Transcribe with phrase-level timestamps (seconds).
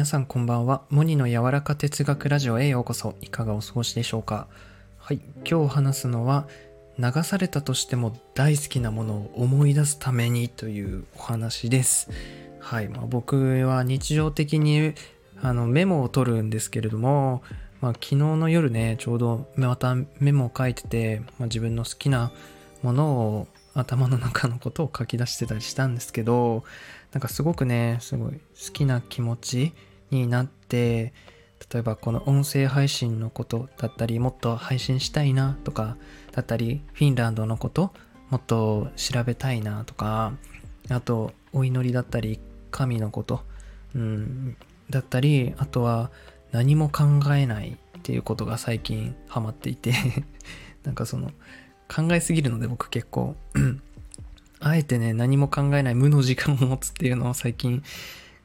[0.00, 0.80] 皆さんこんばんは。
[0.88, 3.16] モニの柔らか哲学ラジオへようこそ。
[3.20, 4.46] いかがお過ごしでしょうか？
[4.96, 5.20] はい。
[5.46, 6.48] 今日話すのは、
[6.98, 12.08] 流されたとしても大好きなものを思い出すためにというお話です。
[12.60, 12.88] はい。
[12.88, 14.94] まあ、僕は日常的に
[15.42, 17.42] あのメモを取るんですけれども、
[17.82, 22.32] まあ、昨日の夜ね、ちょうどまたメモを書いてて、まあ、自分の好きな
[22.82, 26.64] ものを頭の中のことを書き出してたりしたんですけど、
[27.12, 28.38] なんかすごくね、すごい好
[28.72, 29.74] きな気持ち
[30.10, 31.12] になって、
[31.72, 35.96] 例えばこの音声配信のことだったり、もっと配信したいなとか、
[36.32, 37.92] だったり、フィンランドのこと、
[38.30, 40.32] もっと調べたいなとか、
[40.88, 43.42] あと、お祈りだったり、神のこと、
[43.94, 44.56] うん、
[44.88, 46.10] だったり、あとは
[46.52, 49.92] 何も考えないっていうことが最近ハマっていて
[50.84, 51.32] なんかその、
[51.88, 53.36] 考えすぎるので僕結構。
[54.62, 57.82] あえてね、何も考えない無の時間を持つっていうのを最近、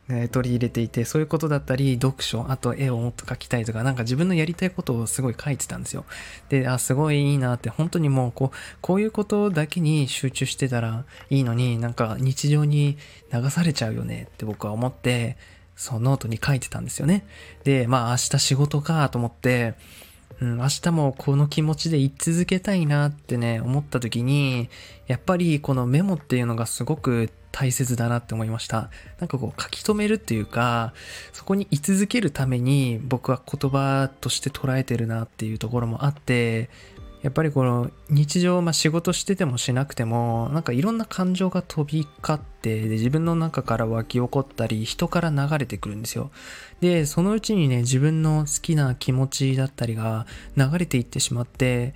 [0.08, 6.06] え取り入れていて、そういうことだったり、読書、あと絵をもっと描きたいとか、なんか自分のやりたいことをすごい書いてたんですよ。
[6.50, 12.98] で、あ、すごいいいなって、本当にもう、こう、こういうことだけに集中してたらいいのに、なんか日常に
[13.34, 15.38] 流されちゃうよねって僕は思って、
[15.76, 17.26] そのノートに書いてたんですよね。
[17.64, 19.74] で、まあ明日仕事かと思って、
[20.42, 24.70] うん、明日もこの気持ちで言い続けたいなってね、思った時に、
[25.08, 28.90] やっぱりこのメモっていうのがすごく大切だなって思いました。
[29.20, 30.94] なんかこう書き留めるっていうか、
[31.32, 36.70] そこに居続けるために僕は言葉として捉えてるなっていうところもあって、
[37.26, 46.30] やっぱりこの日常、まあ、仕事しててもしなくてもなんかいろんな感情が飛び交ってで自分の中から湧き起こったり人から流れてくるんですよ。
[46.82, 51.96] でそのうちにね自分の好きな気持ちだったりが流れていってしまって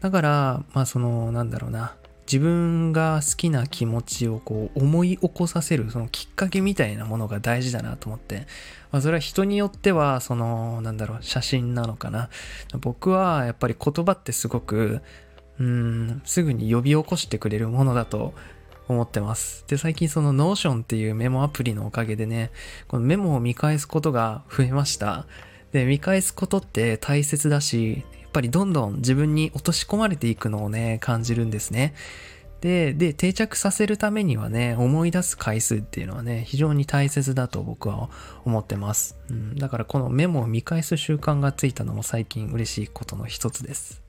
[0.00, 1.99] だからまあそのなんだろうな。
[2.30, 8.46] 自分が好きな気持ちをこう思い起こさせるそのきっかけみたいなものが大事だなと思って、
[8.92, 12.30] まあ、それは人によってはそのなんだろう写真なのかな
[12.80, 15.02] 僕はやっぱり言葉ってすごく
[15.58, 18.32] うんすぐに呼び起こしてくれるものだと
[18.88, 19.64] 思ってます。
[19.68, 22.50] で、最近その Notion っていうメモアプリのおかげでね、
[22.88, 25.26] このメモを見返すことが増えました。
[25.72, 31.94] で、見返すことって大切だし、っぱりどんどん自分に落とし込まれていくのをね、感じるんですね。
[32.60, 38.08] で、で、定着させるためにはね、思い出す回数っていうのはね、非常に大切だと僕は
[38.44, 39.18] 思ってます。
[39.30, 44.00] うん、だからこのメモを見返す習慣がついたのも最近嬉しいことの一つです。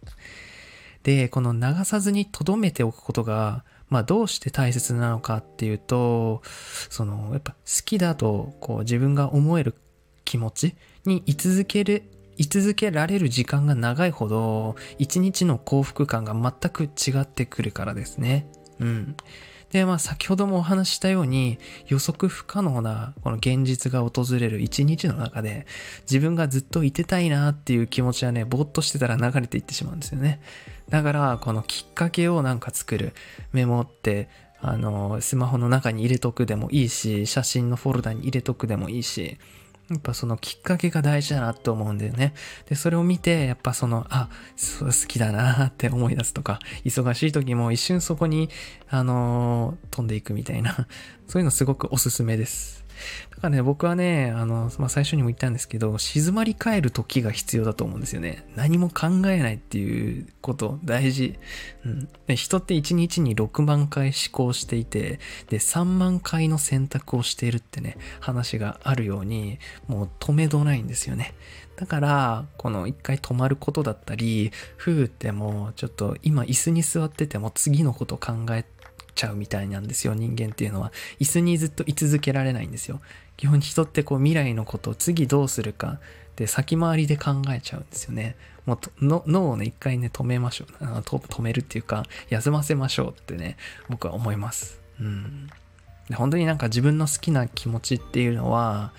[1.01, 6.43] で、この流さずに留めておくことが、まあどうして大切なのかっていうと、
[6.89, 9.73] その、やっぱ好きだと、こう自分が思える
[10.25, 12.03] 気持ちに居続ける
[12.37, 18.47] 居続けられる時間が長いほど、一日の幸福感が全く違ってくるからですね。
[18.79, 19.15] うん。
[19.71, 25.65] で、まあ先ほどもお話ししたように予測不可能なこの現実が訪れる一日の中で
[26.01, 30.41] 自分がずっといてたいなっていう気持ちはね、ぼーっとしてたら流れていってしまうんですよね。
[30.89, 33.13] だからこのきっかけをなんか作る
[33.53, 34.27] メモって
[34.63, 39.37] あの、スマホの中に入れとくでもいいし、写真のフォルダに入れとくでもいいし、
[39.91, 42.33] やっぱそのきっかけが大事だなって思うんだよね。
[42.69, 48.49] で、それを見て、やっぱその、あ、そう好きだなって思い出すとか、忙しい時も一瞬そこに、
[48.89, 50.87] あのー、飛んでいくみたいな、
[51.27, 52.80] そういうのすごくおすすめです。
[53.31, 58.45] だからね、僕はね、あの、まあ、最初にも言ったんですけど、静まり返る時が必要だと思うんですよね。
[58.55, 61.37] 何も考えないっていうこと大事。
[61.85, 65.19] うん、で人って1日に6万回思考していて、
[65.49, 71.33] で、3万回の選択をしているってね、話があるように、もう止めどないんですよね。
[71.81, 78.63] だから、この一回止まることだったり、ふーってもうちょっと今椅子に座ってても次のこと考え
[79.21, 80.91] ちゃうみたいなんですよ、人間っていうのは。
[81.19, 82.99] 椅子にずっと居続けられないんですよ。
[83.37, 85.99] 基本人ってこう未来のことを次どうするか
[86.35, 88.35] で先回りで考えちゃうんですよね。
[88.65, 90.67] もう脳をね、一回ね、止めましょう。
[90.81, 93.57] あ止めるっていうか、休ませましょうってね、
[93.89, 94.79] 僕は思います。
[94.99, 95.47] うん。
[96.09, 98.93] で本当になんか自分の好きな気持ちっていうのは、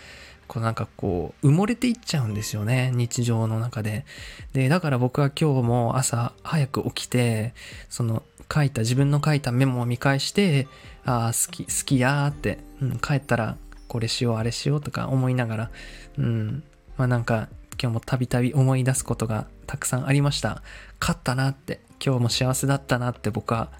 [0.52, 4.04] こうなんかこう埋もれていっちゃうんですよね日常の中で。
[4.52, 7.54] でだから僕は今日も朝早く起きて
[7.88, 8.22] その
[8.52, 10.68] 書いた自分の書いたメモを見返して
[11.06, 13.56] ああ好き好きやーって、うん、帰ったら
[13.88, 15.70] これしようあれしようとか思いながら
[16.18, 16.62] うん
[16.98, 17.48] まあなんか
[17.82, 20.62] 今日もたびたび思い出すことがたくさんありました。
[21.00, 23.70] 勝ったなって今日も幸せだったなって僕は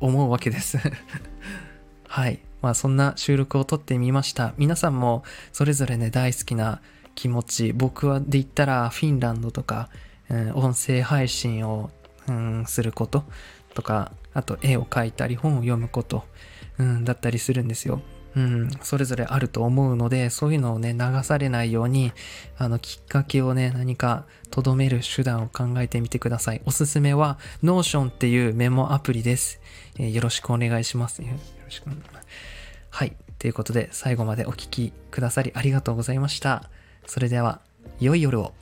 [0.00, 0.78] 思うわけです。
[2.08, 2.40] はい。
[2.62, 4.54] まあそんな収録を撮ってみました。
[4.56, 5.22] 皆さんも
[5.52, 6.80] それぞれね大好きな
[7.14, 9.88] 気持ち、僕はで言ったらフィンランドとか、
[10.30, 11.90] うん、音声配信を、
[12.28, 13.24] うん、すること
[13.74, 16.24] とか、あと絵を描いたり本を読むこと、
[16.78, 18.00] うん、だったりするんですよ。
[18.36, 22.12] うん、それぞれあると思うので、そういうのをね、流されないように、
[22.56, 26.60] あの、きっかけをね、何かとどめる手段を考えてみてください。
[26.64, 29.60] おすすめは、Notion っていうメモアプリです。
[29.98, 31.22] えー、よろしくお願いします。
[31.22, 32.26] よろしくお願いします
[32.90, 33.16] はい。
[33.38, 36.68] ということで、最後までお聴きくださりありがとうございました。
[37.06, 37.60] それでは、
[38.00, 38.52] 良い夜を。